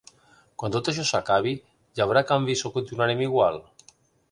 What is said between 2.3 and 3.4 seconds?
canvis o continuarem